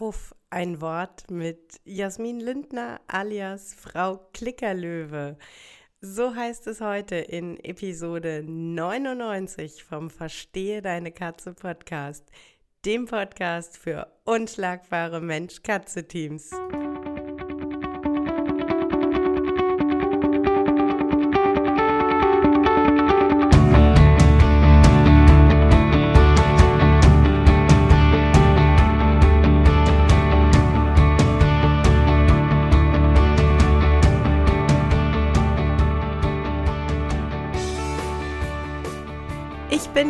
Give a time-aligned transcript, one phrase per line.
[0.00, 5.36] auf ein Wort mit Jasmin Lindner alias Frau Klickerlöwe.
[6.00, 12.30] So heißt es heute in Episode 99 vom Verstehe deine Katze Podcast,
[12.84, 16.50] dem Podcast für unschlagbare Mensch-Katze-Teams.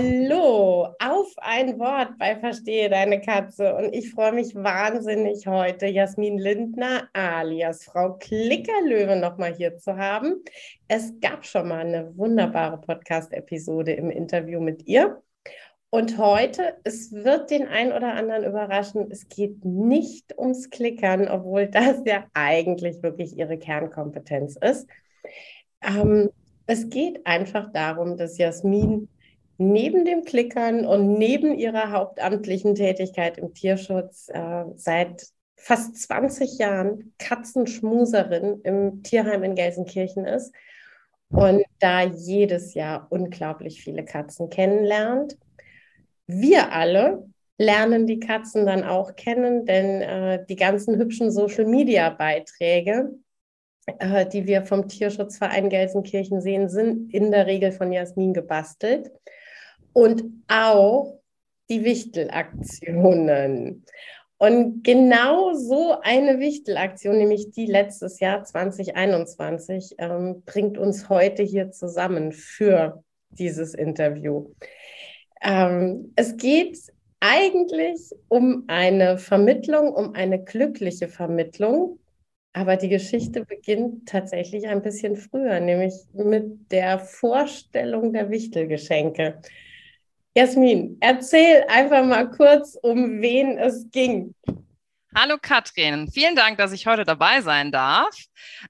[0.00, 3.74] Hallo, auf ein Wort bei Verstehe deine Katze.
[3.74, 10.36] Und ich freue mich wahnsinnig heute, Jasmin Lindner alias Frau Klickerlöwe nochmal hier zu haben.
[10.86, 15.20] Es gab schon mal eine wunderbare Podcast-Episode im Interview mit ihr.
[15.90, 21.66] Und heute, es wird den einen oder anderen überraschen, es geht nicht ums Klickern, obwohl
[21.66, 24.86] das ja eigentlich wirklich ihre Kernkompetenz ist.
[25.82, 26.30] Ähm,
[26.68, 29.08] es geht einfach darum, dass Jasmin
[29.58, 37.12] neben dem Klickern und neben ihrer hauptamtlichen Tätigkeit im Tierschutz äh, seit fast 20 Jahren
[37.18, 40.54] Katzenschmuserin im Tierheim in Gelsenkirchen ist
[41.30, 45.36] und da jedes Jahr unglaublich viele Katzen kennenlernt.
[46.28, 53.10] Wir alle lernen die Katzen dann auch kennen, denn äh, die ganzen hübschen Social-Media-Beiträge,
[53.98, 59.10] äh, die wir vom Tierschutzverein Gelsenkirchen sehen, sind in der Regel von Jasmin gebastelt
[59.92, 61.20] und auch
[61.68, 63.84] die Wichtelaktionen.
[64.38, 71.72] Und genau so eine Wichtelaktion, nämlich die letztes Jahr 2021, ähm, bringt uns heute hier
[71.72, 74.52] zusammen für dieses Interview.
[75.42, 76.78] Ähm, es geht
[77.20, 81.98] eigentlich um eine Vermittlung, um eine glückliche Vermittlung.
[82.52, 89.40] Aber die Geschichte beginnt tatsächlich ein bisschen früher, nämlich mit der Vorstellung der Wichtelgeschenke.
[90.34, 94.34] Jasmin, erzähl einfach mal kurz, um wen es ging.
[95.14, 98.14] Hallo Katrin, vielen Dank, dass ich heute dabei sein darf.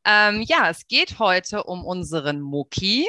[0.05, 3.09] Ähm, ja, es geht heute um unseren Mucki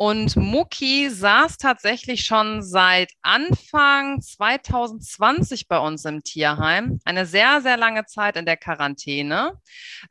[0.00, 7.00] und Mucki saß tatsächlich schon seit Anfang 2020 bei uns im Tierheim.
[7.04, 9.54] Eine sehr, sehr lange Zeit in der Quarantäne.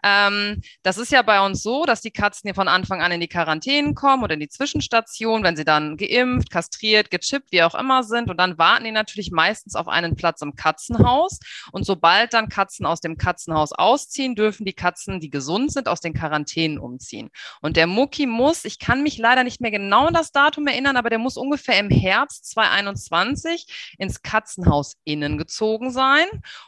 [0.03, 3.21] Ähm, das ist ja bei uns so, dass die Katzen hier von Anfang an in
[3.21, 7.73] die Quarantäne kommen oder in die Zwischenstation, wenn sie dann geimpft, kastriert, gechippt, wie auch
[7.73, 8.29] immer sind.
[8.29, 11.39] Und dann warten die natürlich meistens auf einen Platz im Katzenhaus.
[11.71, 16.01] Und sobald dann Katzen aus dem Katzenhaus ausziehen, dürfen die Katzen, die gesund sind, aus
[16.01, 17.29] den Quarantänen umziehen.
[17.61, 20.97] Und der Mucki muss, ich kann mich leider nicht mehr genau an das Datum erinnern,
[20.97, 26.25] aber der muss ungefähr im Herbst 2021 ins Katzenhaus innen gezogen sein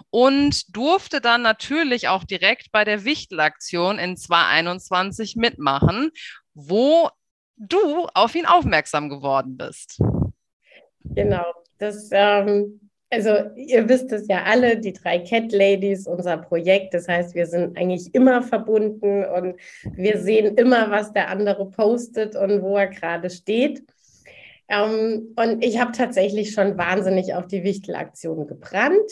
[0.09, 6.12] und durfte dann natürlich auch direkt bei der Wichtelaktion in 2021 mitmachen,
[6.53, 7.09] wo
[7.56, 10.02] du auf ihn aufmerksam geworden bist.
[11.03, 11.46] Genau,
[11.78, 16.94] das ähm, also ihr wisst es ja alle, die drei Cat Ladies, unser Projekt.
[16.94, 19.56] Das heißt, wir sind eigentlich immer verbunden und
[19.96, 23.84] wir sehen immer, was der andere postet und wo er gerade steht.
[24.68, 29.12] Ähm, und ich habe tatsächlich schon wahnsinnig auf die Wichtelaktion gebrannt.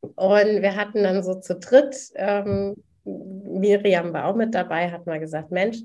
[0.00, 5.20] Und wir hatten dann so zu dritt, ähm, Miriam war auch mit dabei, hat mal
[5.20, 5.78] gesagt, Mensch,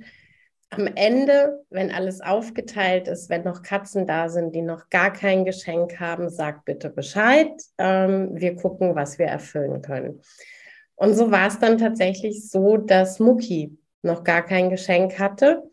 [0.69, 5.45] am Ende, wenn alles aufgeteilt ist, wenn noch Katzen da sind, die noch gar kein
[5.45, 7.49] Geschenk haben, sag bitte Bescheid.
[7.77, 10.21] Ähm, wir gucken, was wir erfüllen können.
[10.95, 15.63] Und so war es dann tatsächlich so, dass Mucki noch gar kein Geschenk hatte.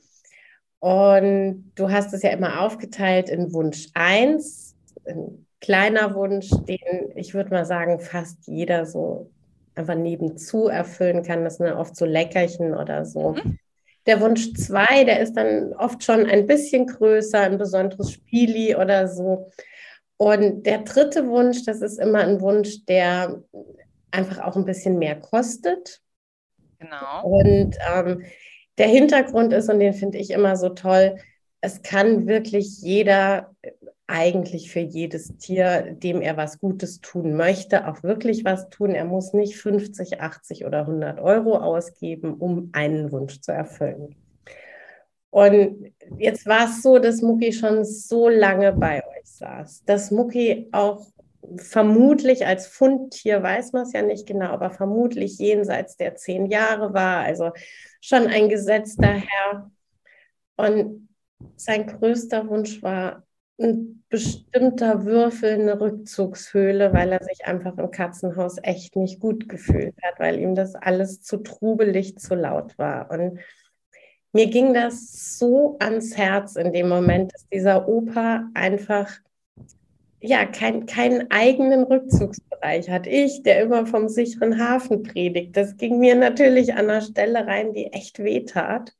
[0.78, 7.34] Und du hast es ja immer aufgeteilt in Wunsch 1, ein kleiner Wunsch, den ich
[7.34, 9.31] würde mal sagen, fast jeder so
[9.75, 11.44] einfach nebenzu erfüllen kann.
[11.44, 13.32] Das sind oft so Leckerchen oder so.
[13.32, 13.58] Mhm.
[14.06, 19.08] Der Wunsch 2, der ist dann oft schon ein bisschen größer, ein besonderes Spieli oder
[19.08, 19.50] so.
[20.16, 23.42] Und der dritte Wunsch, das ist immer ein Wunsch, der
[24.10, 26.00] einfach auch ein bisschen mehr kostet.
[26.78, 27.24] Genau.
[27.24, 28.24] Und ähm,
[28.78, 31.16] der Hintergrund ist, und den finde ich immer so toll,
[31.60, 33.54] es kann wirklich jeder
[34.06, 38.90] eigentlich für jedes Tier, dem er was Gutes tun möchte, auch wirklich was tun.
[38.90, 44.14] Er muss nicht 50, 80 oder 100 Euro ausgeben, um einen Wunsch zu erfüllen.
[45.30, 50.68] Und jetzt war es so, dass Mucki schon so lange bei euch saß, dass Mucki
[50.72, 51.06] auch
[51.56, 56.94] vermutlich als Fundtier, weiß man es ja nicht genau, aber vermutlich jenseits der zehn Jahre
[56.94, 57.50] war, also
[58.00, 59.70] schon ein gesetzter Herr.
[60.56, 61.08] Und
[61.56, 63.25] sein größter Wunsch war
[63.58, 69.94] ein bestimmter Würfel, eine Rückzugshöhle, weil er sich einfach im Katzenhaus echt nicht gut gefühlt
[70.02, 73.10] hat, weil ihm das alles zu trubelig, zu laut war.
[73.10, 73.38] Und
[74.32, 79.10] mir ging das so ans Herz in dem Moment, dass dieser Opa einfach
[80.20, 83.06] ja kein, keinen eigenen Rückzugsbereich hat.
[83.06, 87.72] Ich, der immer vom sicheren Hafen predigt, das ging mir natürlich an einer Stelle rein,
[87.72, 88.92] die echt wehtat.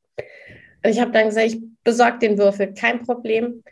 [0.83, 3.63] Und ich habe dann gesagt, ich besorge den Würfel, kein Problem.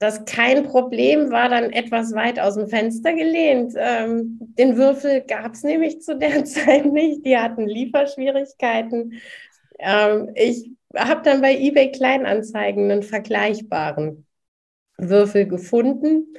[0.00, 3.74] Das kein Problem war dann etwas weit aus dem Fenster gelehnt.
[3.76, 7.26] Ähm, den Würfel gab es nämlich zu der Zeit nicht.
[7.26, 9.20] Die hatten Lieferschwierigkeiten.
[9.78, 14.26] Ähm, ich habe dann bei eBay Kleinanzeigen einen vergleichbaren
[14.96, 16.34] Würfel gefunden,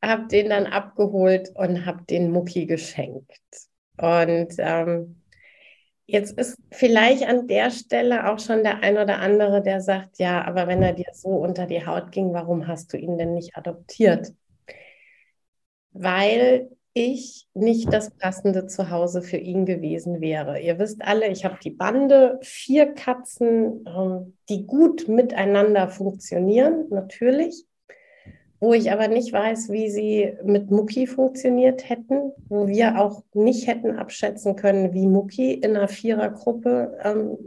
[0.00, 3.42] habe den dann abgeholt und habe den Mucki geschenkt.
[3.98, 5.19] Und ähm,
[6.10, 10.44] jetzt ist vielleicht an der Stelle auch schon der ein oder andere, der sagt, ja,
[10.44, 13.56] aber wenn er dir so unter die Haut ging, warum hast du ihn denn nicht
[13.56, 14.32] adoptiert?
[15.92, 20.60] Weil ich nicht das passende Zuhause für ihn gewesen wäre.
[20.60, 27.64] Ihr wisst alle, ich habe die Bande, vier Katzen, ähm, die gut miteinander funktionieren, natürlich,
[28.60, 33.66] wo ich aber nicht weiß, wie sie mit Mucki funktioniert hätten, wo wir auch nicht
[33.66, 37.38] hätten abschätzen können, wie Mucki in einer Vierergruppe ähm,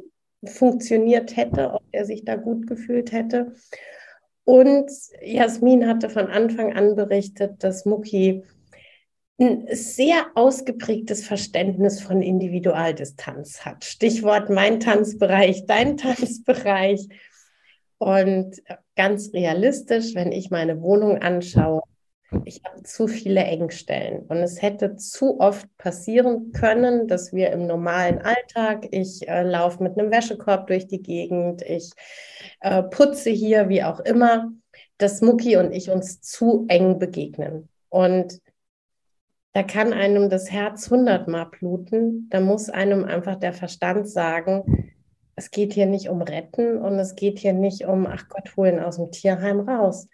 [0.43, 3.53] funktioniert hätte, ob er sich da gut gefühlt hätte.
[4.43, 8.43] Und Jasmin hatte von Anfang an berichtet, dass Mucki
[9.39, 13.85] ein sehr ausgeprägtes Verständnis von Individualdistanz hat.
[13.85, 17.07] Stichwort mein Tanzbereich, dein Tanzbereich.
[17.97, 18.61] Und
[18.95, 21.81] ganz realistisch, wenn ich meine Wohnung anschaue,
[22.45, 24.25] ich habe zu viele Engstellen.
[24.27, 29.83] Und es hätte zu oft passieren können, dass wir im normalen Alltag, ich äh, laufe
[29.83, 31.91] mit einem Wäschekorb durch die Gegend, ich
[32.61, 34.51] äh, putze hier, wie auch immer,
[34.97, 37.69] dass Mucki und ich uns zu eng begegnen.
[37.89, 38.41] Und
[39.53, 42.27] da kann einem das Herz hundertmal bluten.
[42.31, 44.95] Da muss einem einfach der Verstand sagen,
[45.35, 48.79] es geht hier nicht um Retten und es geht hier nicht um, ach Gott, holen
[48.79, 50.07] aus dem Tierheim raus.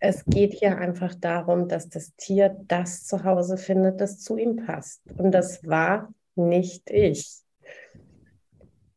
[0.00, 4.56] Es geht hier einfach darum, dass das Tier das zu Hause findet, das zu ihm
[4.66, 5.00] passt.
[5.16, 7.42] Und das war nicht ich.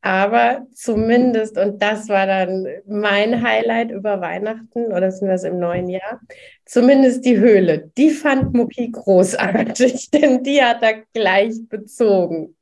[0.01, 5.89] Aber zumindest, und das war dann mein Highlight über Weihnachten oder sind das im neuen
[5.89, 6.21] Jahr,
[6.65, 12.55] zumindest die Höhle, die fand Mucki großartig, denn die hat er gleich bezogen.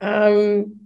[0.00, 0.83] Ähm,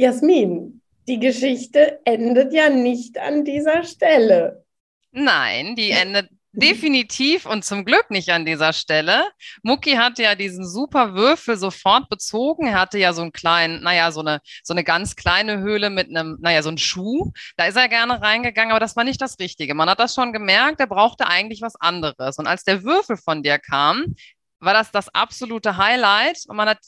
[0.00, 4.64] Jasmin, die Geschichte endet ja nicht an dieser Stelle.
[5.12, 9.22] Nein, die endet Definitiv und zum Glück nicht an dieser Stelle.
[9.62, 12.66] Mucki hatte ja diesen super Würfel sofort bezogen.
[12.66, 16.08] Er hatte ja so einen kleinen, naja, so eine, so eine ganz kleine Höhle mit
[16.08, 17.30] einem, naja, so einen Schuh.
[17.56, 19.74] Da ist er gerne reingegangen, aber das war nicht das Richtige.
[19.74, 22.36] Man hat das schon gemerkt, er brauchte eigentlich was anderes.
[22.38, 24.16] Und als der Würfel von dir kam,
[24.58, 26.46] war das das absolute Highlight.
[26.48, 26.80] Und man hat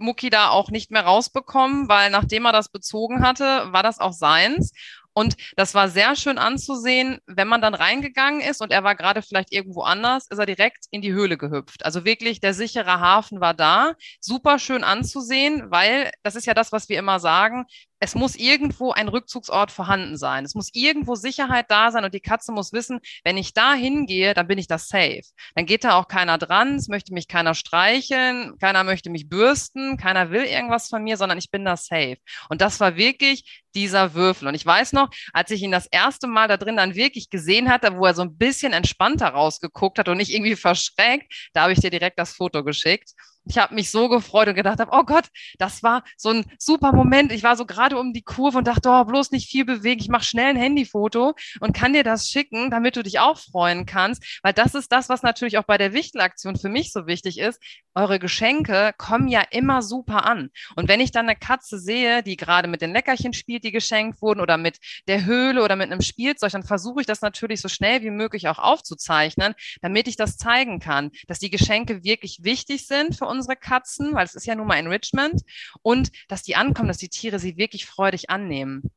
[0.00, 4.12] Mucki da auch nicht mehr rausbekommen, weil nachdem er das bezogen hatte, war das auch
[4.12, 4.72] seins.
[5.20, 9.20] Und das war sehr schön anzusehen, wenn man dann reingegangen ist und er war gerade
[9.20, 11.84] vielleicht irgendwo anders, ist er direkt in die Höhle gehüpft.
[11.84, 13.92] Also wirklich, der sichere Hafen war da.
[14.18, 17.66] Super schön anzusehen, weil das ist ja das, was wir immer sagen
[18.00, 20.44] es muss irgendwo ein Rückzugsort vorhanden sein.
[20.44, 24.32] Es muss irgendwo Sicherheit da sein und die Katze muss wissen, wenn ich da hingehe,
[24.32, 25.22] dann bin ich da safe.
[25.54, 29.98] Dann geht da auch keiner dran, es möchte mich keiner streicheln, keiner möchte mich bürsten,
[29.98, 32.16] keiner will irgendwas von mir, sondern ich bin da safe.
[32.48, 34.48] Und das war wirklich dieser Würfel.
[34.48, 37.68] Und ich weiß noch, als ich ihn das erste Mal da drin dann wirklich gesehen
[37.68, 41.72] hatte, wo er so ein bisschen entspannter rausgeguckt hat und nicht irgendwie verschreckt, da habe
[41.72, 43.12] ich dir direkt das Foto geschickt.
[43.50, 45.24] Ich habe mich so gefreut und gedacht habe, oh Gott,
[45.58, 47.32] das war so ein super Moment.
[47.32, 50.00] Ich war so gerade um die Kurve und dachte, oh, bloß nicht viel bewegen.
[50.00, 53.86] Ich mache schnell ein Handyfoto und kann dir das schicken, damit du dich auch freuen
[53.86, 54.38] kannst.
[54.44, 57.60] Weil das ist das, was natürlich auch bei der Wichtelaktion für mich so wichtig ist.
[57.96, 60.50] Eure Geschenke kommen ja immer super an.
[60.76, 64.22] Und wenn ich dann eine Katze sehe, die gerade mit den Leckerchen spielt, die geschenkt
[64.22, 64.78] wurden oder mit
[65.08, 68.46] der Höhle oder mit einem Spielzeug, dann versuche ich das natürlich so schnell wie möglich
[68.46, 73.56] auch aufzuzeichnen, damit ich das zeigen kann, dass die Geschenke wirklich wichtig sind für unsere
[73.56, 75.42] Katzen, weil es ist ja nun mal Enrichment
[75.82, 78.90] und dass die ankommen, dass die Tiere sie wirklich freudig annehmen.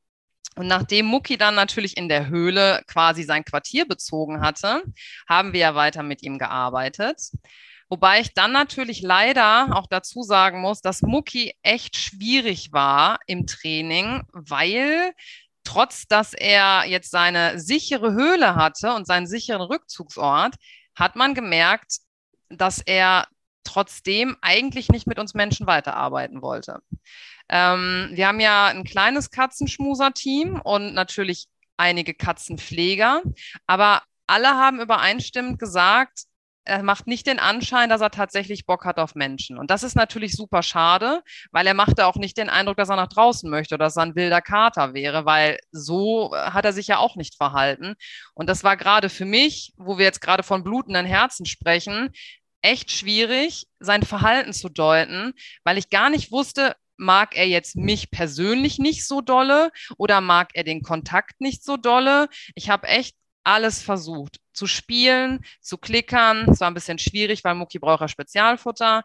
[0.55, 4.83] Und nachdem Mucki dann natürlich in der Höhle quasi sein Quartier bezogen hatte,
[5.27, 7.31] haben wir ja weiter mit ihm gearbeitet.
[7.89, 13.45] Wobei ich dann natürlich leider auch dazu sagen muss, dass Mucki echt schwierig war im
[13.45, 15.13] Training, weil
[15.63, 20.55] trotz dass er jetzt seine sichere Höhle hatte und seinen sicheren Rückzugsort,
[20.95, 21.99] hat man gemerkt,
[22.49, 23.27] dass er
[23.63, 26.79] trotzdem eigentlich nicht mit uns Menschen weiterarbeiten wollte.
[27.49, 33.21] Ähm, wir haben ja ein kleines Katzenschmuser-Team und natürlich einige Katzenpfleger,
[33.67, 36.25] aber alle haben übereinstimmend gesagt,
[36.65, 39.57] er macht nicht den Anschein, dass er tatsächlich Bock hat auf Menschen.
[39.57, 42.95] Und das ist natürlich super schade, weil er machte auch nicht den Eindruck, dass er
[42.95, 46.87] nach draußen möchte oder dass er ein wilder Kater wäre, weil so hat er sich
[46.87, 47.95] ja auch nicht verhalten.
[48.33, 52.11] Und das war gerade für mich, wo wir jetzt gerade von blutenden Herzen sprechen,
[52.63, 58.11] echt schwierig, sein Verhalten zu deuten, weil ich gar nicht wusste, mag er jetzt mich
[58.11, 62.29] persönlich nicht so dolle oder mag er den Kontakt nicht so dolle?
[62.55, 66.49] Ich habe echt alles versucht zu spielen, zu klickern.
[66.49, 69.03] Es war ein bisschen schwierig, weil Mucki braucht ja Spezialfutter.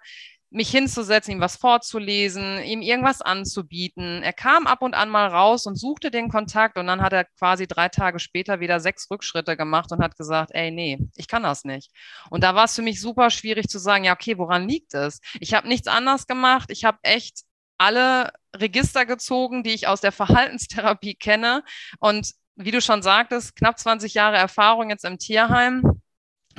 [0.51, 4.23] Mich hinzusetzen, ihm was vorzulesen, ihm irgendwas anzubieten.
[4.23, 7.25] Er kam ab und an mal raus und suchte den Kontakt und dann hat er
[7.25, 11.43] quasi drei Tage später wieder sechs Rückschritte gemacht und hat gesagt, ey, nee, ich kann
[11.43, 11.91] das nicht.
[12.31, 15.21] Und da war es für mich super schwierig zu sagen, ja, okay, woran liegt es?
[15.41, 16.71] Ich habe nichts anders gemacht.
[16.71, 17.43] Ich habe echt
[17.79, 21.63] alle Register gezogen, die ich aus der Verhaltenstherapie kenne.
[22.01, 26.03] Und wie du schon sagtest, knapp 20 Jahre Erfahrung jetzt im Tierheim.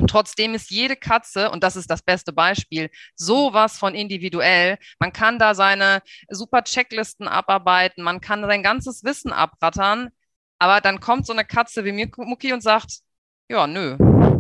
[0.08, 4.78] Trotzdem ist jede Katze, und das ist das beste Beispiel, sowas von individuell.
[5.00, 10.10] Man kann da seine super Checklisten abarbeiten, man kann sein ganzes Wissen abrattern,
[10.60, 13.00] aber dann kommt so eine Katze wie Mucki und sagt,
[13.50, 13.98] ja, nö,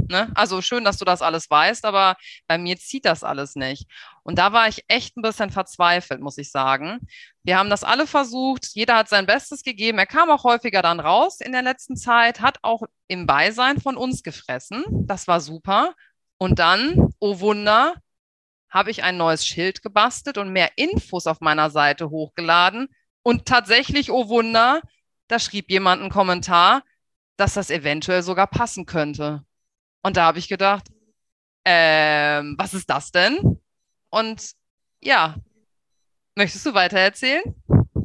[0.09, 0.31] Ne?
[0.33, 2.15] Also schön, dass du das alles weißt, aber
[2.47, 3.87] bei mir zieht das alles nicht.
[4.23, 6.99] Und da war ich echt ein bisschen verzweifelt, muss ich sagen.
[7.43, 9.99] Wir haben das alle versucht, jeder hat sein Bestes gegeben.
[9.99, 13.97] Er kam auch häufiger dann raus in der letzten Zeit, hat auch im Beisein von
[13.97, 14.83] uns gefressen.
[14.89, 15.93] Das war super.
[16.39, 17.93] Und dann, oh Wunder,
[18.69, 22.87] habe ich ein neues Schild gebastelt und mehr Infos auf meiner Seite hochgeladen.
[23.21, 24.81] Und tatsächlich, oh Wunder,
[25.27, 26.81] da schrieb jemand einen Kommentar,
[27.37, 29.43] dass das eventuell sogar passen könnte.
[30.01, 30.87] Und da habe ich gedacht,
[31.65, 33.59] ähm, was ist das denn?
[34.09, 34.51] Und
[35.01, 35.35] ja,
[36.35, 37.43] möchtest du weiter erzählen?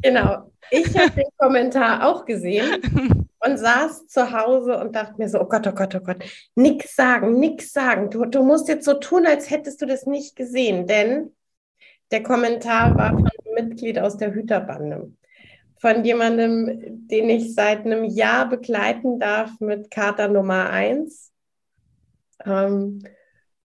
[0.01, 0.51] Genau.
[0.71, 5.45] Ich habe den Kommentar auch gesehen und saß zu Hause und dachte mir so, oh
[5.45, 6.23] Gott, oh Gott, oh Gott,
[6.55, 8.09] nix sagen, nix sagen.
[8.09, 11.31] Du, du musst jetzt so tun, als hättest du das nicht gesehen, denn
[12.11, 15.11] der Kommentar war von einem Mitglied aus der Hüterbande.
[15.79, 21.31] Von jemandem, den ich seit einem Jahr begleiten darf mit Kater Nummer 1
[22.45, 23.03] ähm,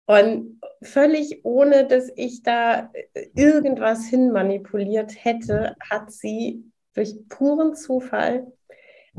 [0.07, 2.91] und völlig ohne, dass ich da
[3.35, 6.65] irgendwas hinmanipuliert hätte, hat sie
[6.95, 8.53] durch puren Zufall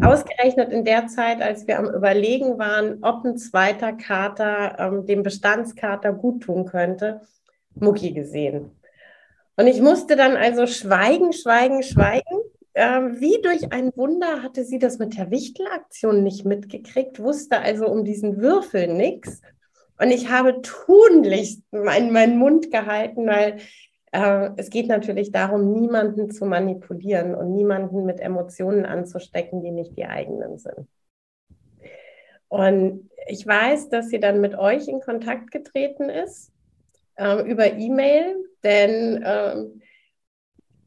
[0.02, 5.24] ausgerechnet in der Zeit, als wir am Überlegen waren, ob ein zweiter Kater ähm, dem
[5.24, 7.22] Bestandskater gut tun könnte,
[7.76, 8.72] Mucki gesehen.
[9.56, 12.43] Und ich musste dann also schweigen, schweigen, schweigen.
[12.76, 17.88] Ähm, wie durch ein Wunder hatte sie das mit der Wichtelaktion nicht mitgekriegt, wusste also
[17.88, 19.42] um diesen Würfel nichts.
[20.00, 23.58] Und ich habe tunlichst meinen, meinen Mund gehalten, weil
[24.12, 29.96] äh, es geht natürlich darum, niemanden zu manipulieren und niemanden mit Emotionen anzustecken, die nicht
[29.96, 30.88] die eigenen sind.
[32.48, 36.52] Und ich weiß, dass sie dann mit euch in Kontakt getreten ist
[37.16, 39.66] äh, über E-Mail, denn äh,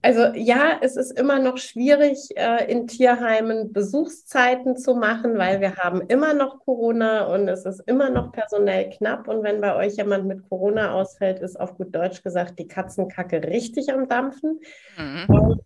[0.07, 5.75] also ja, es ist immer noch schwierig, äh, in Tierheimen Besuchszeiten zu machen, weil wir
[5.79, 9.27] haben immer noch Corona und es ist immer noch personell knapp.
[9.27, 13.43] Und wenn bei euch jemand mit Corona ausfällt, ist auf gut Deutsch gesagt die Katzenkacke
[13.43, 14.61] richtig am Dampfen.
[14.97, 15.61] Mhm.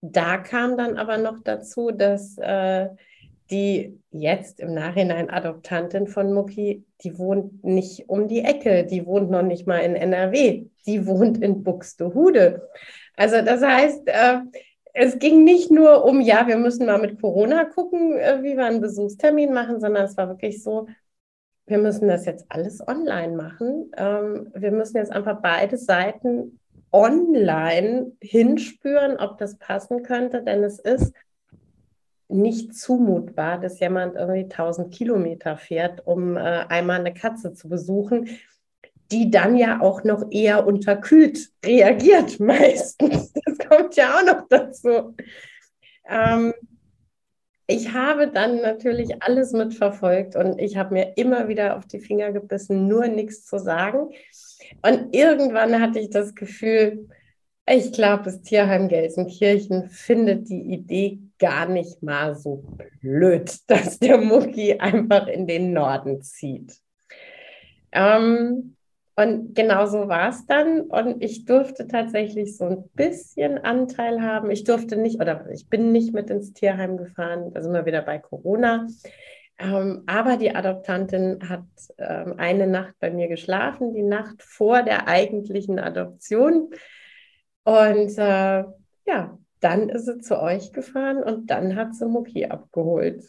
[0.00, 2.88] da kam dann aber noch dazu, dass äh,
[3.52, 9.30] die jetzt im Nachhinein Adoptantin von Mucki, die wohnt nicht um die Ecke, die wohnt
[9.30, 12.68] noch nicht mal in NRW, die wohnt in Buxtehude.
[13.20, 14.38] Also das heißt, äh,
[14.94, 18.64] es ging nicht nur um, ja, wir müssen mal mit Corona gucken, äh, wie wir
[18.64, 20.86] einen Besuchstermin machen, sondern es war wirklich so,
[21.66, 23.92] wir müssen das jetzt alles online machen.
[23.94, 26.58] Ähm, wir müssen jetzt einfach beide Seiten
[26.92, 31.12] online hinspüren, ob das passen könnte, denn es ist
[32.28, 38.30] nicht zumutbar, dass jemand irgendwie 1000 Kilometer fährt, um äh, einmal eine Katze zu besuchen
[39.10, 43.32] die dann ja auch noch eher unterkühlt reagiert meistens.
[43.32, 45.14] Das kommt ja auch noch dazu.
[46.08, 46.54] Ähm,
[47.66, 52.32] ich habe dann natürlich alles mitverfolgt und ich habe mir immer wieder auf die Finger
[52.32, 54.10] gebissen, nur nichts zu sagen.
[54.82, 57.08] Und irgendwann hatte ich das Gefühl,
[57.68, 62.64] ich glaube, das Tierheim Gelsenkirchen findet die Idee gar nicht mal so
[63.00, 66.76] blöd, dass der Mucki einfach in den Norden zieht.
[67.92, 68.76] Ähm,
[69.20, 70.82] und genau so war es dann.
[70.82, 74.50] Und ich durfte tatsächlich so ein bisschen Anteil haben.
[74.50, 78.00] Ich durfte nicht, oder ich bin nicht mit ins Tierheim gefahren, da sind wir wieder
[78.00, 78.86] bei Corona.
[79.58, 81.64] Ähm, aber die Adoptantin hat
[81.98, 86.70] ähm, eine Nacht bei mir geschlafen, die Nacht vor der eigentlichen Adoption.
[87.64, 88.64] Und äh,
[89.06, 93.22] ja, dann ist sie zu euch gefahren und dann hat sie Mucki abgeholt.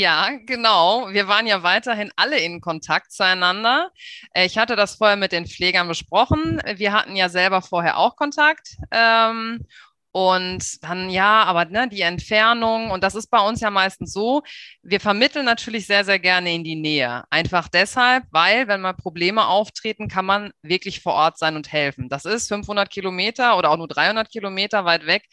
[0.00, 1.08] Ja, genau.
[1.10, 3.90] Wir waren ja weiterhin alle in Kontakt zueinander.
[4.32, 6.62] Äh, ich hatte das vorher mit den Pflegern besprochen.
[6.76, 8.76] Wir hatten ja selber vorher auch Kontakt.
[8.92, 9.66] Ähm,
[10.12, 14.42] und dann, ja, aber ne, die Entfernung, und das ist bei uns ja meistens so,
[14.82, 17.24] wir vermitteln natürlich sehr, sehr gerne in die Nähe.
[17.30, 22.08] Einfach deshalb, weil, wenn mal Probleme auftreten, kann man wirklich vor Ort sein und helfen.
[22.08, 25.24] Das ist 500 Kilometer oder auch nur 300 Kilometer weit weg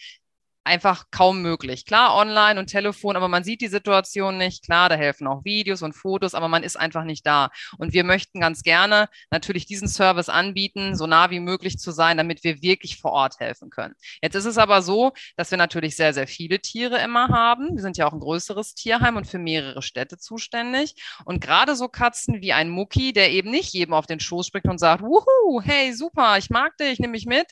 [0.65, 1.85] einfach kaum möglich.
[1.85, 4.65] Klar, online und Telefon, aber man sieht die Situation nicht.
[4.65, 7.51] Klar, da helfen auch Videos und Fotos, aber man ist einfach nicht da.
[7.77, 12.17] Und wir möchten ganz gerne natürlich diesen Service anbieten, so nah wie möglich zu sein,
[12.17, 13.93] damit wir wirklich vor Ort helfen können.
[14.21, 17.75] Jetzt ist es aber so, dass wir natürlich sehr, sehr viele Tiere immer haben.
[17.75, 20.95] Wir sind ja auch ein größeres Tierheim und für mehrere Städte zuständig.
[21.25, 24.67] Und gerade so Katzen wie ein Mucki, der eben nicht jedem auf den Schoß springt
[24.67, 27.47] und sagt, wuhu, hey, super, ich mag dich, nehme mich mit,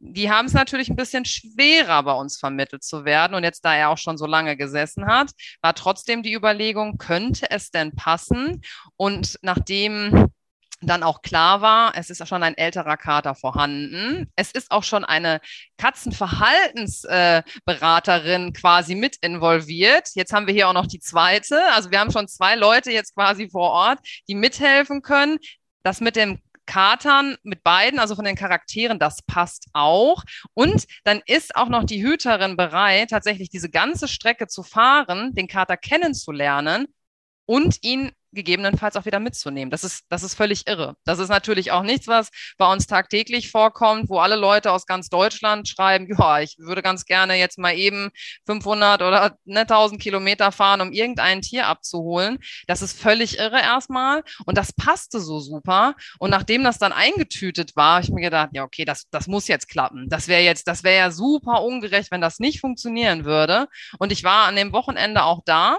[0.00, 3.34] die haben es natürlich ein bisschen schwerer, bei uns vermittelt zu werden.
[3.34, 5.30] Und jetzt, da er auch schon so lange gesessen hat,
[5.60, 8.62] war trotzdem die Überlegung, könnte es denn passen?
[8.96, 10.30] Und nachdem
[10.82, 14.32] dann auch klar war, es ist schon ein älterer Kater vorhanden.
[14.36, 15.42] Es ist auch schon eine
[15.76, 20.08] Katzenverhaltensberaterin äh, quasi mit involviert.
[20.14, 21.60] Jetzt haben wir hier auch noch die zweite.
[21.74, 25.36] Also wir haben schon zwei Leute jetzt quasi vor Ort, die mithelfen können.
[25.82, 30.22] Das mit dem Katern mit beiden, also von den Charakteren, das passt auch.
[30.54, 35.48] Und dann ist auch noch die Hüterin bereit, tatsächlich diese ganze Strecke zu fahren, den
[35.48, 36.86] Kater kennenzulernen
[37.46, 39.70] und ihn gegebenenfalls auch wieder mitzunehmen.
[39.70, 40.94] Das ist, das ist völlig irre.
[41.04, 45.08] Das ist natürlich auch nichts, was bei uns tagtäglich vorkommt, wo alle Leute aus ganz
[45.08, 48.10] Deutschland schreiben, ja, ich würde ganz gerne jetzt mal eben
[48.46, 52.38] 500 oder ne, 1000 Kilometer fahren, um irgendein Tier abzuholen.
[52.66, 55.94] Das ist völlig irre erstmal und das passte so super.
[56.18, 59.48] Und nachdem das dann eingetütet war, habe ich mir gedacht, ja, okay, das, das muss
[59.48, 60.08] jetzt klappen.
[60.08, 63.66] Das wäre jetzt, das wäre ja super ungerecht, wenn das nicht funktionieren würde.
[63.98, 65.78] Und ich war an dem Wochenende auch da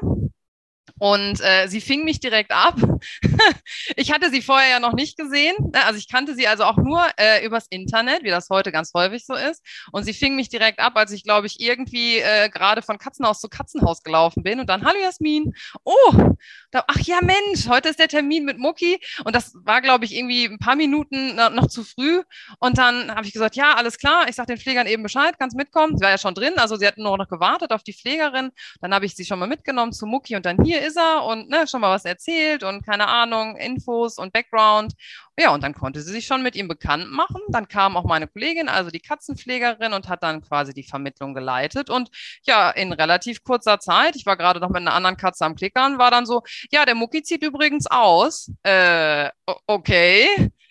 [1.00, 2.76] und äh, sie fing mich direkt ab.
[3.96, 5.56] ich hatte sie vorher ja noch nicht gesehen.
[5.74, 5.84] Ne?
[5.86, 9.26] Also ich kannte sie also auch nur äh, übers Internet, wie das heute ganz häufig
[9.26, 9.64] so ist.
[9.92, 13.40] Und sie fing mich direkt ab, als ich, glaube ich, irgendwie äh, gerade von Katzenhaus
[13.40, 14.60] zu Katzenhaus gelaufen bin.
[14.60, 15.54] Und dann, hallo Jasmin.
[15.84, 16.36] Oh,
[16.72, 19.00] da, ach ja, Mensch, heute ist der Termin mit Mucki.
[19.24, 22.22] Und das war, glaube ich, irgendwie ein paar Minuten noch zu früh.
[22.60, 24.28] Und dann habe ich gesagt, ja, alles klar.
[24.30, 25.98] Ich sage den Pflegern eben Bescheid, kannst mitkommen.
[25.98, 26.54] Sie war ja schon drin.
[26.58, 28.52] Also sie hatten nur noch gewartet auf die Pflegerin.
[28.82, 31.50] Dann habe ich sie schon mal mitgenommen zu Mucki und dann hier ist er und
[31.50, 34.94] ne, schon mal was erzählt und keine Ahnung, Infos und Background.
[35.40, 37.42] Ja, und dann konnte sie sich schon mit ihm bekannt machen.
[37.50, 41.90] Dann kam auch meine Kollegin, also die Katzenpflegerin, und hat dann quasi die Vermittlung geleitet.
[41.90, 42.10] Und
[42.44, 45.98] ja, in relativ kurzer Zeit, ich war gerade noch mit einer anderen Katze am Klickern,
[45.98, 48.52] war dann so, ja, der Mucki zieht übrigens aus.
[48.64, 49.30] Äh,
[49.68, 50.28] okay.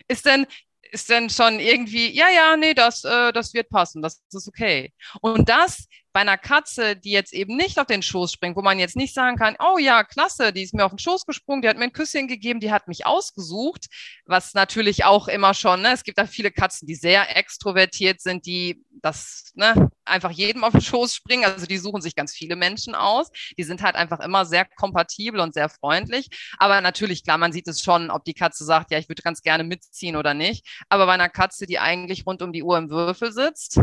[0.07, 0.45] Ist denn,
[0.91, 4.47] ist denn schon irgendwie, ja, ja, nee, das, äh, das wird passen, das, das ist
[4.49, 4.93] okay.
[5.21, 8.79] Und das bei einer Katze, die jetzt eben nicht auf den Schoß springt, wo man
[8.79, 11.69] jetzt nicht sagen kann, oh ja, klasse, die ist mir auf den Schoß gesprungen, die
[11.69, 13.87] hat mir ein Küsschen gegeben, die hat mich ausgesucht,
[14.25, 18.45] was natürlich auch immer schon, ne, es gibt da viele Katzen, die sehr extrovertiert sind,
[18.45, 22.55] die das ne, einfach jedem auf den Schoß springen, also die suchen sich ganz viele
[22.55, 27.37] Menschen aus, die sind halt einfach immer sehr kompatibel und sehr freundlich, aber natürlich, klar,
[27.37, 30.33] man sieht es schon, ob die Katze sagt, ja, ich würde ganz gerne mitziehen oder
[30.33, 33.79] nicht, aber bei einer Katze, die eigentlich rund um die Uhr im Würfel sitzt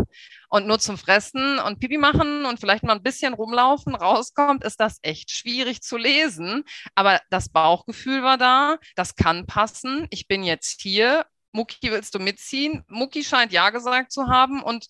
[0.49, 4.81] und nur zum Fressen und Pipi machen und vielleicht mal ein bisschen rumlaufen rauskommt, ist
[4.81, 6.65] das echt schwierig zu lesen.
[6.95, 10.07] Aber das Bauchgefühl war da, das kann passen.
[10.11, 11.27] Ich bin jetzt hier.
[11.53, 12.85] Mucki, willst du mitziehen?
[12.89, 14.87] Mucki scheint ja gesagt zu haben und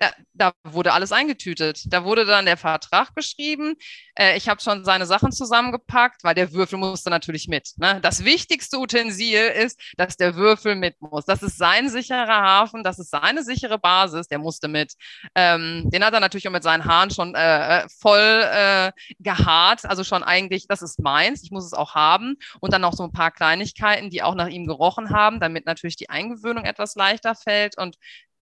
[0.00, 1.82] da, da, wurde alles eingetütet.
[1.86, 3.74] Da wurde dann der Vertrag geschrieben.
[4.14, 7.72] Äh, ich habe schon seine Sachen zusammengepackt, weil der Würfel musste natürlich mit.
[7.76, 8.00] Ne?
[8.00, 11.26] Das wichtigste Utensil ist, dass der Würfel mit muss.
[11.26, 14.26] Das ist sein sicherer Hafen, das ist seine sichere Basis.
[14.28, 14.94] Der musste mit.
[15.34, 19.84] Ähm, den hat er natürlich auch mit seinen Haaren schon äh, äh voll äh, gehaart.
[19.84, 21.42] Also schon eigentlich, das ist meins.
[21.42, 22.36] Ich muss es auch haben.
[22.60, 25.96] Und dann noch so ein paar Kleinigkeiten, die auch nach ihm gerochen haben, damit natürlich
[25.96, 27.76] die Eingewöhnung etwas leichter fällt.
[27.76, 27.96] Und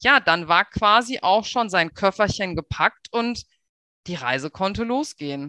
[0.05, 3.45] ja, dann war quasi auch schon sein Köfferchen gepackt und
[4.07, 5.49] die Reise konnte losgehen.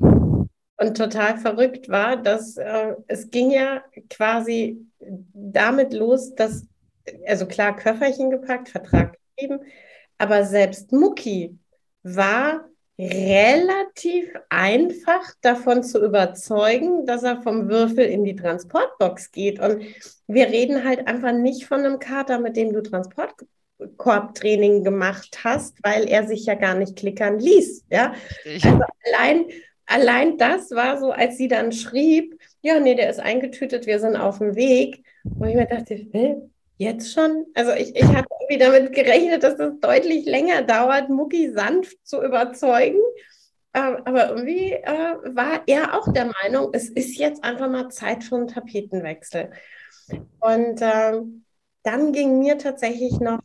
[0.77, 6.65] Und total verrückt war, dass äh, es ging ja quasi damit los, dass,
[7.27, 9.59] also klar, Köfferchen gepackt, Vertrag gegeben,
[10.17, 11.57] aber selbst Mucki
[12.03, 12.65] war
[12.97, 19.59] relativ einfach davon zu überzeugen, dass er vom Würfel in die Transportbox geht.
[19.59, 19.83] Und
[20.27, 22.81] wir reden halt einfach nicht von einem Kater, mit dem du
[23.77, 27.85] Transportkorbtraining gemacht hast, weil er sich ja gar nicht klickern ließ.
[27.89, 28.13] Ja?
[28.45, 29.45] Also allein,
[29.85, 34.15] allein das war so, als sie dann schrieb, ja, nee, der ist eingetütet, wir sind
[34.15, 35.03] auf dem Weg.
[35.23, 37.45] Und ich mir dachte, Jetzt schon?
[37.53, 42.21] Also ich, ich hatte irgendwie damit gerechnet, dass es deutlich länger dauert, Mucki sanft zu
[42.21, 42.99] überzeugen.
[43.73, 48.25] Ähm, aber irgendwie äh, war er auch der Meinung, es ist jetzt einfach mal Zeit
[48.25, 49.51] für einen Tapetenwechsel.
[50.39, 51.21] Und äh,
[51.83, 53.39] dann ging mir tatsächlich noch,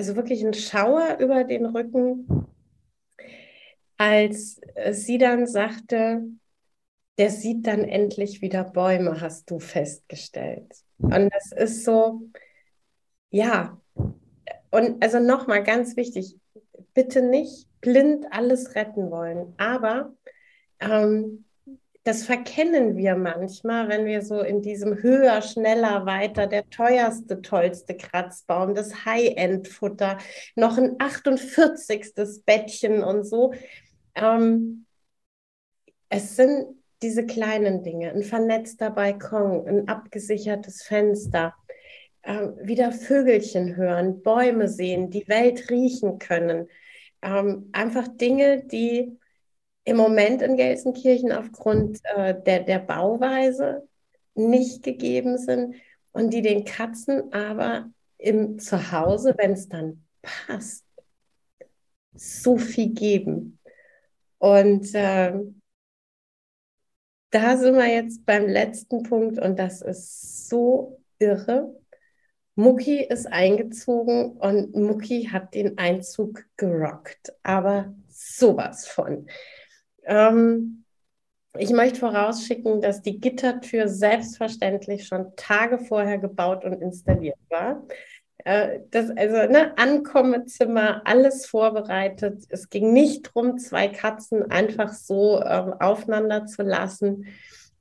[0.00, 2.46] also wirklich ein Schauer über den Rücken,
[3.98, 4.58] als
[4.92, 6.22] sie dann sagte,
[7.18, 10.74] der sieht dann endlich wieder Bäume, hast du festgestellt.
[10.96, 12.22] Und das ist so,
[13.28, 13.78] ja,
[14.70, 16.34] und also nochmal ganz wichtig,
[16.94, 20.14] bitte nicht blind alles retten wollen, aber
[20.80, 21.44] ähm,
[22.04, 27.96] das verkennen wir manchmal, wenn wir so in diesem höher, schneller, weiter, der teuerste, tollste
[27.96, 30.18] Kratzbaum, das High-End-Futter,
[30.56, 32.42] noch ein 48.
[32.46, 33.52] Bettchen und so.
[34.14, 34.86] Ähm,
[36.08, 36.66] es sind
[37.02, 41.54] diese kleinen Dinge, ein vernetzter Balkon, ein abgesichertes Fenster,
[42.22, 46.68] äh, wieder Vögelchen hören, Bäume sehen, die Welt riechen können.
[47.22, 49.18] Ähm, einfach Dinge, die
[49.84, 53.88] im Moment in Gelsenkirchen aufgrund äh, der, der Bauweise
[54.34, 55.74] nicht gegeben sind
[56.12, 60.84] und die den Katzen aber im Zuhause, wenn es dann passt,
[62.14, 63.58] so viel geben.
[64.38, 65.32] Und äh,
[67.30, 71.74] da sind wir jetzt beim letzten Punkt und das ist so irre.
[72.56, 79.28] Mucki ist eingezogen und Mucki hat den Einzug gerockt, aber sowas von.
[80.10, 80.84] Ähm,
[81.58, 87.86] ich möchte vorausschicken, dass die Gittertür selbstverständlich schon Tage vorher gebaut und installiert war.
[88.44, 92.44] Äh, das, also ne, Ankommezimmer, alles vorbereitet.
[92.48, 97.26] Es ging nicht darum, zwei Katzen einfach so ähm, aufeinander zu lassen.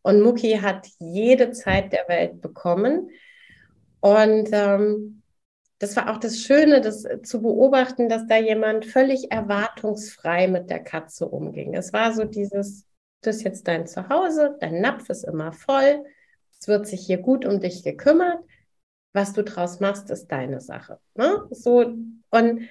[0.02, 3.10] Und Mucki hat jede Zeit der Welt bekommen.
[4.02, 5.19] Und ähm,
[5.80, 10.70] das war auch das Schöne, das äh, zu beobachten, dass da jemand völlig erwartungsfrei mit
[10.70, 11.74] der Katze umging.
[11.74, 12.86] Es war so dieses,
[13.22, 16.04] das ist jetzt dein Zuhause, dein Napf ist immer voll,
[16.60, 18.40] es wird sich hier gut um dich gekümmert.
[19.14, 21.00] Was du draus machst, ist deine Sache.
[21.16, 21.48] Ne?
[21.50, 21.96] So,
[22.30, 22.70] und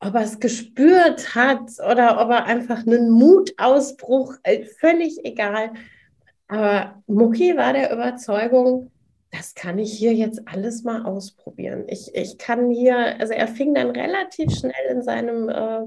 [0.00, 5.72] ob er es gespürt hat oder ob er einfach einen Mutausbruch, äh, völlig egal.
[6.48, 8.90] Aber Mucki war der Überzeugung,
[9.30, 11.84] das kann ich hier jetzt alles mal ausprobieren.
[11.88, 15.80] Ich, ich kann hier, also er fing dann relativ schnell in seinem äh,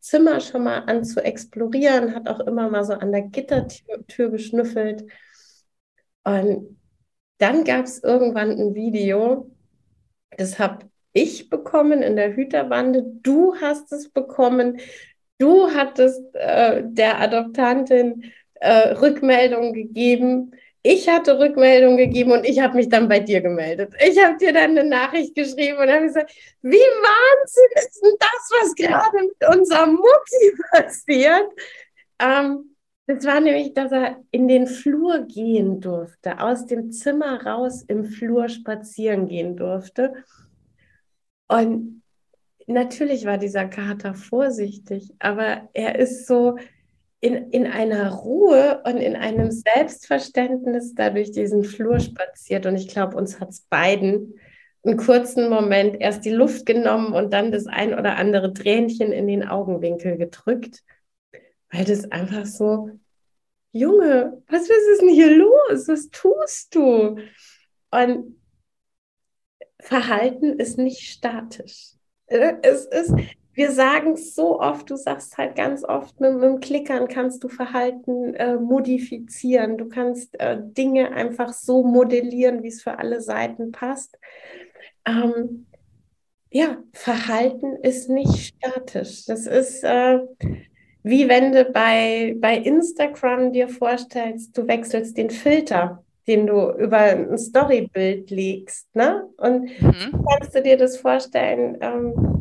[0.00, 5.04] Zimmer schon mal an zu explorieren, hat auch immer mal so an der Gittertür geschnüffelt.
[6.24, 6.78] Und
[7.38, 9.50] dann gab es irgendwann ein Video,
[10.36, 14.78] das habe ich bekommen in der Hüterbande, du hast es bekommen,
[15.38, 22.74] du hattest äh, der Adoptantin äh, Rückmeldung gegeben ich hatte Rückmeldung gegeben und ich habe
[22.74, 23.94] mich dann bei dir gemeldet.
[24.04, 28.50] Ich habe dir dann eine Nachricht geschrieben und habe gesagt, wie Wahnsinn ist denn das,
[28.60, 31.48] was gerade mit unserem Mutti passiert?
[32.18, 37.82] Ähm, das war nämlich, dass er in den Flur gehen durfte, aus dem Zimmer raus
[37.86, 40.24] im Flur spazieren gehen durfte.
[41.48, 42.02] Und
[42.66, 46.56] natürlich war dieser Kater vorsichtig, aber er ist so,
[47.22, 52.66] in, in einer Ruhe und in einem Selbstverständnis da durch diesen Flur spaziert.
[52.66, 54.40] Und ich glaube, uns hat es beiden
[54.84, 59.28] einen kurzen Moment erst die Luft genommen und dann das ein oder andere Tränchen in
[59.28, 60.82] den Augenwinkel gedrückt,
[61.70, 62.90] weil das einfach so,
[63.70, 65.86] Junge, was ist denn hier los?
[65.86, 67.18] Was tust du?
[67.92, 68.36] Und
[69.78, 71.92] Verhalten ist nicht statisch.
[72.26, 73.14] Äh, es ist,
[73.54, 77.44] wir sagen es so oft, du sagst halt ganz oft, mit, mit dem Klickern kannst
[77.44, 79.76] du Verhalten äh, modifizieren.
[79.76, 84.18] Du kannst äh, Dinge einfach so modellieren, wie es für alle Seiten passt.
[85.06, 85.66] Ähm,
[86.50, 89.26] ja, Verhalten ist nicht statisch.
[89.26, 90.18] Das ist äh,
[91.02, 96.98] wie wenn du bei, bei Instagram dir vorstellst, du wechselst den Filter den du über
[96.98, 98.94] ein Storybild legst.
[98.94, 99.28] Ne?
[99.38, 100.24] Und mhm.
[100.30, 102.31] kannst du dir das vorstellen, ähm,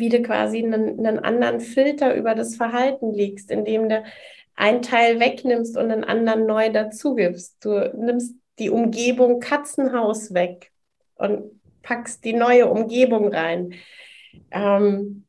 [0.00, 4.02] wie du quasi einen, einen anderen Filter über das Verhalten legst, indem du
[4.56, 7.64] einen Teil wegnimmst und einen anderen neu dazugibst.
[7.64, 10.72] Du nimmst die Umgebung Katzenhaus weg
[11.14, 13.74] und packst die neue Umgebung rein.
[14.50, 15.24] Ähm,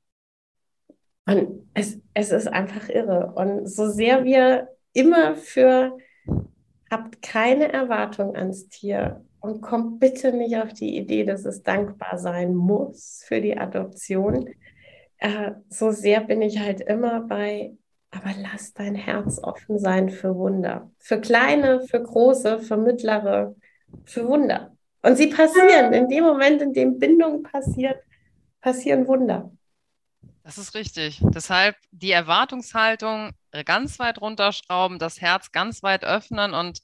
[1.25, 3.33] Und es, es ist einfach irre.
[3.35, 5.97] Und so sehr wir immer für
[6.89, 12.17] habt keine Erwartung ans Tier und kommt bitte nicht auf die Idee, dass es dankbar
[12.17, 14.47] sein muss für die Adoption.
[15.17, 17.73] Äh, so sehr bin ich halt immer bei,
[18.11, 20.91] aber lass dein Herz offen sein für Wunder.
[20.99, 23.55] Für kleine, für große, für mittlere,
[24.05, 24.75] für Wunder.
[25.01, 25.91] Und sie passieren.
[25.93, 27.99] In dem Moment, in dem Bindung passiert,
[28.61, 29.51] passieren Wunder.
[30.43, 31.19] Das ist richtig.
[31.23, 33.31] Deshalb die Erwartungshaltung
[33.65, 36.81] ganz weit runterschrauben, das Herz ganz weit öffnen und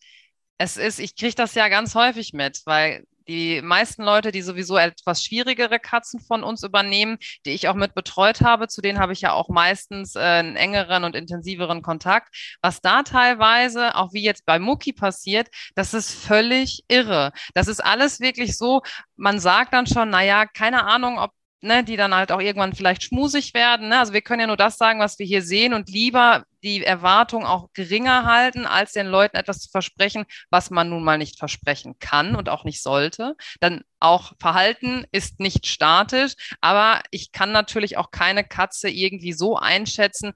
[0.57, 4.77] es ist, ich kriege das ja ganz häufig mit, weil die meisten Leute, die sowieso
[4.77, 9.13] etwas schwierigere Katzen von uns übernehmen, die ich auch mit betreut habe, zu denen habe
[9.13, 12.57] ich ja auch meistens äh, einen engeren und intensiveren Kontakt.
[12.61, 17.31] Was da teilweise, auch wie jetzt bei Mucki passiert, das ist völlig irre.
[17.53, 18.81] Das ist alles wirklich so,
[19.15, 23.03] man sagt dann schon, naja, keine Ahnung, ob ne, die dann halt auch irgendwann vielleicht
[23.03, 23.89] schmusig werden.
[23.89, 23.99] Ne?
[23.99, 27.45] Also wir können ja nur das sagen, was wir hier sehen und lieber die Erwartung
[27.45, 31.97] auch geringer halten, als den Leuten etwas zu versprechen, was man nun mal nicht versprechen
[31.99, 33.35] kann und auch nicht sollte.
[33.59, 39.57] Dann auch Verhalten ist nicht statisch, aber ich kann natürlich auch keine Katze irgendwie so
[39.57, 40.33] einschätzen,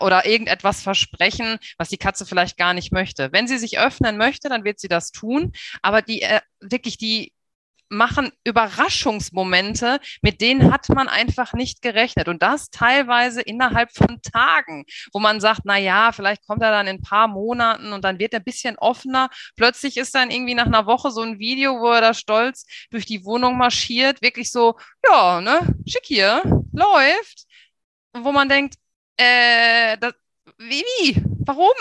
[0.00, 3.30] oder irgendetwas versprechen, was die Katze vielleicht gar nicht möchte.
[3.32, 5.52] Wenn sie sich öffnen möchte, dann wird sie das tun.
[5.80, 7.32] Aber die äh, wirklich die
[7.90, 12.28] machen Überraschungsmomente, mit denen hat man einfach nicht gerechnet.
[12.28, 16.86] Und das teilweise innerhalb von Tagen, wo man sagt, na ja, vielleicht kommt er dann
[16.86, 19.28] in ein paar Monaten und dann wird er ein bisschen offener.
[19.56, 23.04] Plötzlich ist dann irgendwie nach einer Woche so ein Video, wo er da stolz durch
[23.06, 24.76] die Wohnung marschiert, wirklich so,
[25.06, 27.46] ja, ne, schick hier, läuft.
[28.12, 28.74] Wo man denkt,
[29.16, 30.14] äh, das,
[30.58, 31.74] wie, wie, warum?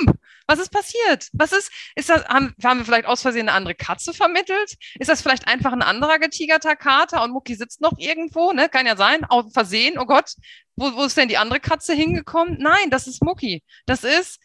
[0.49, 1.27] Was ist passiert?
[1.31, 4.77] Was ist, ist das, haben, haben wir vielleicht aus Versehen eine andere Katze vermittelt?
[4.97, 8.67] Ist das vielleicht einfach ein anderer getigerter Kater und Mucki sitzt noch irgendwo, ne?
[8.67, 10.33] Kann ja sein, auf Versehen, oh Gott,
[10.75, 12.57] wo, wo ist denn die andere Katze hingekommen?
[12.59, 13.61] Nein, das ist Mucki.
[13.85, 14.39] Das ist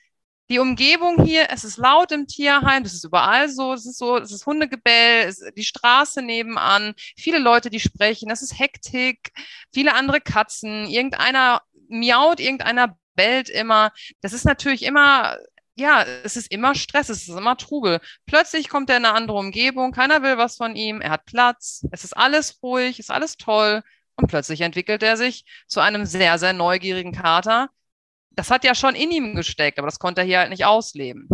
[0.51, 4.19] die Umgebung hier, es ist laut im Tierheim, das ist überall so, es ist so,
[4.19, 9.33] es ist Hundegebell, es ist die Straße nebenan, viele Leute, die sprechen, es ist Hektik,
[9.73, 13.91] viele andere Katzen, irgendeiner miaut, irgendeiner bellt immer.
[14.21, 15.39] Das ist natürlich immer
[15.77, 18.01] ja, es ist immer Stress, es ist immer Trubel.
[18.27, 21.85] Plötzlich kommt er in eine andere Umgebung, keiner will was von ihm, er hat Platz,
[21.91, 23.83] es ist alles ruhig, ist alles toll
[24.17, 27.71] und plötzlich entwickelt er sich zu einem sehr, sehr neugierigen Kater.
[28.31, 31.29] Das hat ja schon in ihm gesteckt, aber das konnte er hier halt nicht ausleben.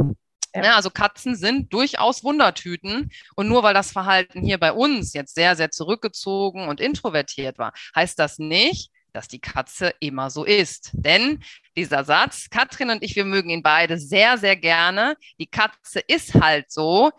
[0.55, 0.65] Ja.
[0.65, 3.11] Ja, also Katzen sind durchaus Wundertüten.
[3.37, 7.73] Und nur weil das Verhalten hier bei uns jetzt sehr, sehr zurückgezogen und introvertiert war,
[7.95, 10.91] heißt das nicht, dass die Katze immer so ist.
[10.93, 11.43] Denn
[11.77, 15.17] dieser Satz, Katrin und ich, wir mögen ihn beide sehr, sehr gerne.
[15.39, 17.11] Die Katze ist halt so.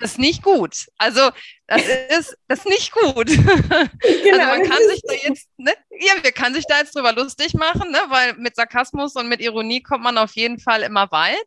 [0.00, 0.86] Das ist nicht gut.
[0.98, 1.30] Also,
[1.66, 3.26] das ist, das ist nicht gut.
[3.26, 3.88] Genau.
[4.34, 7.54] Also, man kann sich da jetzt, ne, ja, wir kann sich da jetzt drüber lustig
[7.54, 11.44] machen, ne, weil mit Sarkasmus und mit Ironie kommt man auf jeden Fall immer weit.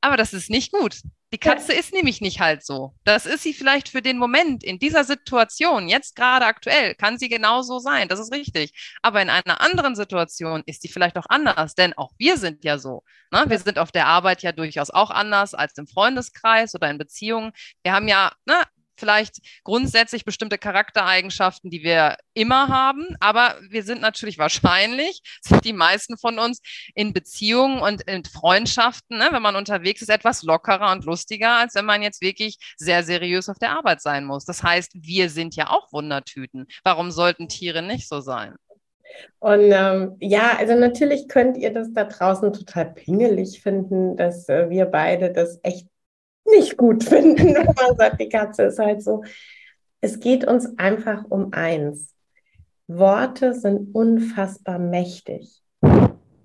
[0.00, 1.00] Aber das ist nicht gut.
[1.36, 1.78] Die Katze ja.
[1.78, 2.94] ist nämlich nicht halt so.
[3.04, 7.28] Das ist sie vielleicht für den Moment in dieser Situation, jetzt gerade aktuell, kann sie
[7.28, 8.08] genauso sein.
[8.08, 8.72] Das ist richtig.
[9.02, 12.78] Aber in einer anderen Situation ist sie vielleicht auch anders, denn auch wir sind ja
[12.78, 13.02] so.
[13.30, 13.44] Ne?
[13.48, 17.52] Wir sind auf der Arbeit ja durchaus auch anders als im Freundeskreis oder in Beziehungen.
[17.82, 18.62] Wir haben ja ne,
[18.96, 25.72] vielleicht grundsätzlich bestimmte Charaktereigenschaften, die wir immer haben, aber wir sind natürlich wahrscheinlich, sind die
[25.72, 26.60] meisten von uns
[26.94, 31.74] in Beziehungen und in Freundschaften, ne, wenn man unterwegs ist, etwas lockerer und lustiger, als
[31.74, 34.44] wenn man jetzt wirklich sehr seriös auf der Arbeit sein muss.
[34.44, 36.66] Das heißt, wir sind ja auch Wundertüten.
[36.84, 38.56] Warum sollten Tiere nicht so sein?
[39.38, 44.68] Und ähm, ja, also natürlich könnt ihr das da draußen total pingelig finden, dass äh,
[44.68, 45.86] wir beide das echt
[46.50, 49.24] nicht gut finden, wenn man sagt, die Katze ist halt so.
[50.00, 52.14] Es geht uns einfach um eins.
[52.86, 55.62] Worte sind unfassbar mächtig.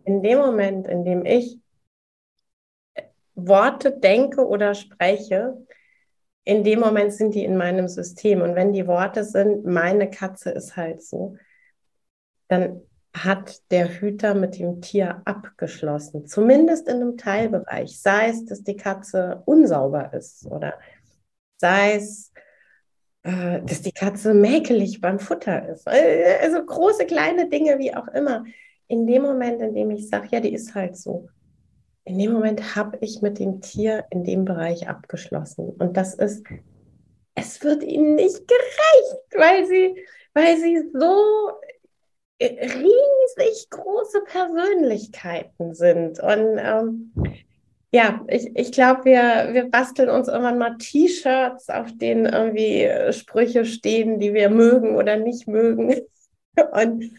[0.06, 1.60] In dem Moment, in dem ich
[3.36, 5.58] Worte denke oder spreche,
[6.44, 8.42] in dem Moment sind die in meinem System.
[8.42, 11.38] Und wenn die Worte sind, meine Katze ist halt so,
[12.48, 12.82] dann
[13.14, 18.78] hat der Hüter mit dem Tier abgeschlossen, zumindest in einem Teilbereich, sei es, dass die
[18.78, 20.76] Katze unsauber ist oder
[21.58, 22.32] sei es,
[23.24, 25.88] äh, dass die Katze mäkelig beim Futter ist.
[25.88, 28.46] Äh, also große, kleine Dinge, wie auch immer.
[28.88, 31.28] In dem Moment, in dem ich sage, ja, die ist halt so,
[32.06, 35.70] in dem Moment habe ich mit dem Tier in dem Bereich abgeschlossen.
[35.70, 36.46] Und das ist,
[37.36, 39.96] es wird ihnen nicht gerecht, weil sie,
[40.34, 41.52] weil sie so
[42.42, 46.20] riesig große Persönlichkeiten sind.
[46.20, 47.14] Und ähm,
[47.92, 53.66] ja, ich, ich glaube, wir, wir basteln uns irgendwann mal T-Shirts, auf denen irgendwie Sprüche
[53.66, 55.96] stehen, die wir mögen oder nicht mögen.
[56.72, 57.12] Und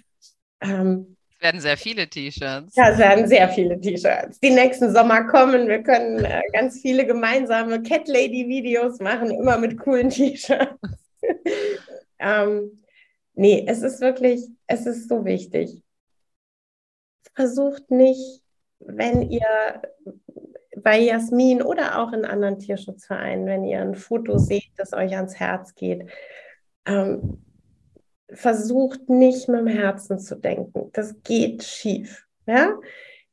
[0.60, 2.74] ähm, werden sehr viele T-Shirts.
[2.76, 4.40] Ja, es werden sehr viele T-Shirts.
[4.40, 5.68] Die nächsten Sommer kommen.
[5.68, 10.78] Wir können äh, ganz viele gemeinsame Cat Lady Videos machen, immer mit coolen T-Shirts.
[12.18, 12.81] ähm,
[13.34, 15.82] nee, es ist wirklich, es ist so wichtig.
[17.34, 18.42] Versucht nicht,
[18.78, 19.82] wenn ihr
[20.76, 25.36] bei Jasmin oder auch in anderen Tierschutzvereinen, wenn ihr ein Foto seht, das euch ans
[25.36, 26.10] Herz geht,
[26.86, 27.42] ähm,
[28.32, 30.90] versucht nicht mit dem Herzen zu denken.
[30.92, 32.26] Das geht schief.
[32.46, 32.78] Ja?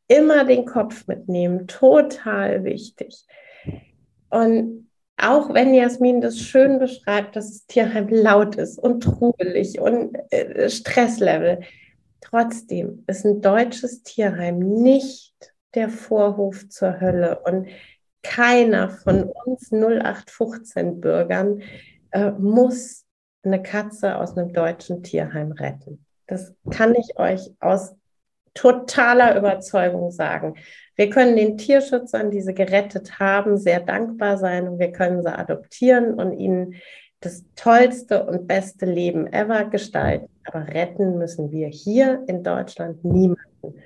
[0.07, 3.25] Immer den Kopf mitnehmen, total wichtig.
[4.29, 4.88] Und
[5.21, 10.69] auch wenn Jasmin das schön beschreibt, dass das Tierheim laut ist und trubelig und äh,
[10.69, 11.62] Stresslevel,
[12.21, 15.34] trotzdem ist ein deutsches Tierheim nicht
[15.75, 17.67] der Vorhof zur Hölle und
[18.23, 21.62] keiner von uns 0815 Bürgern
[22.12, 23.05] äh, muss
[23.43, 26.05] eine Katze aus einem deutschen Tierheim retten.
[26.27, 27.95] Das kann ich euch aus
[28.53, 30.55] totaler Überzeugung sagen.
[30.95, 35.33] Wir können den Tierschützern, die sie gerettet haben, sehr dankbar sein und wir können sie
[35.33, 36.75] adoptieren und ihnen
[37.21, 40.29] das tollste und beste Leben ever gestalten.
[40.45, 43.81] Aber retten müssen wir hier in Deutschland niemanden.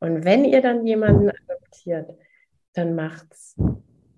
[0.00, 2.10] Und wenn ihr dann jemanden adoptiert,
[2.74, 3.56] dann macht's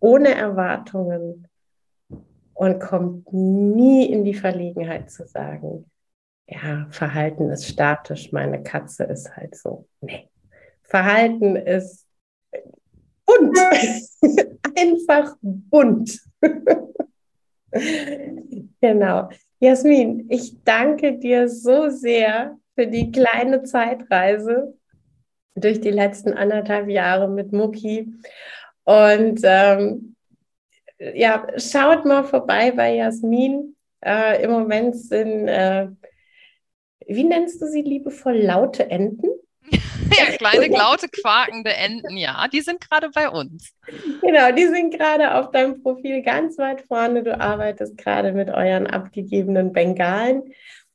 [0.01, 1.49] ohne Erwartungen
[2.55, 5.91] und kommt nie in die Verlegenheit zu sagen,
[6.49, 9.87] ja, Verhalten ist statisch, meine Katze ist halt so.
[10.01, 10.29] Nee.
[10.83, 12.07] Verhalten ist
[13.25, 13.59] bunt.
[14.77, 16.21] Einfach bunt.
[18.81, 19.29] genau.
[19.59, 24.75] Jasmin, ich danke dir so sehr für die kleine Zeitreise
[25.55, 28.13] durch die letzten anderthalb Jahre mit Mucki.
[28.85, 30.15] Und ähm,
[30.99, 33.75] ja, schaut mal vorbei bei Jasmin.
[34.05, 35.89] Äh, Im Moment sind, äh,
[37.07, 39.29] wie nennst du sie liebevoll, laute Enten?
[39.71, 43.73] ja, kleine, laute, quakende Enten, ja, die sind gerade bei uns.
[44.23, 47.23] Genau, die sind gerade auf deinem Profil ganz weit vorne.
[47.23, 50.43] Du arbeitest gerade mit euren abgegebenen Bengalen.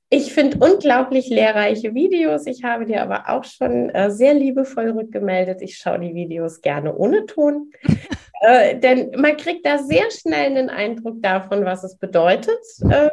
[0.10, 2.45] Ich finde unglaublich lehrreiche Videos.
[2.45, 5.62] Ich habe dir aber auch schon äh, sehr liebevoll rückgemeldet.
[5.62, 7.71] Ich schaue die Videos gerne ohne Ton,
[8.41, 13.10] äh, denn man kriegt da sehr schnell einen Eindruck davon, was es bedeutet, äh,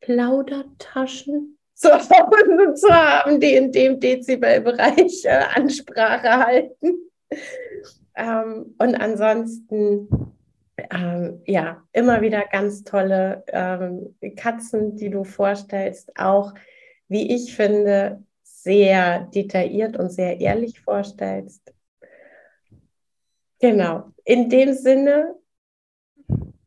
[0.00, 1.88] Plaudertaschen zu,
[2.74, 7.10] zu haben, die in dem Dezibelbereich äh, Ansprache halten.
[8.14, 10.08] Ähm, und ansonsten
[10.90, 16.54] ähm, ja, immer wieder ganz tolle ähm, Katzen, die du vorstellst, auch,
[17.08, 21.72] wie ich finde, sehr detailliert und sehr ehrlich vorstellst.
[23.58, 25.34] Genau, in dem Sinne,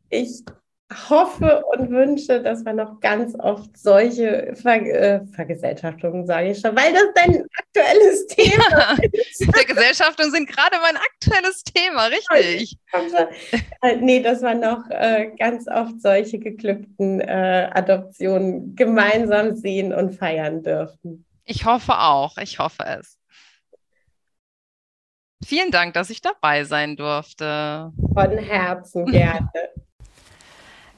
[0.09, 0.43] ich
[1.09, 6.75] hoffe und wünsche, dass wir noch ganz oft solche Ver äh, Vergesellschaftungen, sage ich schon,
[6.75, 9.45] weil das dein aktuelles Thema ja, ist.
[9.53, 12.77] Vergesellschaftungen sind gerade mein aktuelles Thema, richtig.
[13.81, 20.15] Äh, nee, dass wir noch äh, ganz oft solche geglückten äh, Adoptionen gemeinsam sehen und
[20.15, 21.25] feiern dürfen.
[21.45, 23.17] Ich hoffe auch, ich hoffe es.
[25.45, 27.91] Vielen Dank, dass ich dabei sein durfte.
[28.13, 29.49] Von Herzen gerne.